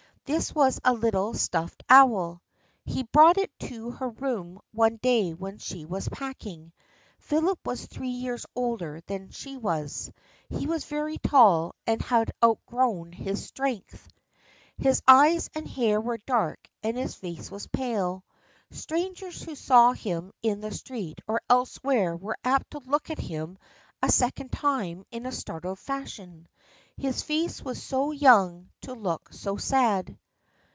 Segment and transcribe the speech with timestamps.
[0.23, 2.41] This was a little stuffed owl.
[2.85, 6.71] He brought it to her room one day when she was packing.
[7.19, 10.09] Philip was three years older than she was.
[10.47, 14.07] He was very tall and had out grown his strength.
[14.77, 18.23] His eyes and hair were dark and his face was pale.
[18.69, 23.57] Strangers who saw him in the street or elsewhere were apt to look at him
[24.01, 26.47] a second time in a startled fashion.
[26.97, 30.17] His face was so young to look so sad.